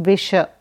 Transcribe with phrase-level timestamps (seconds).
[0.00, 0.59] Bishop